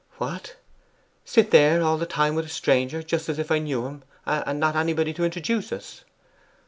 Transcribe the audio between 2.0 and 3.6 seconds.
time with a stranger, just as if I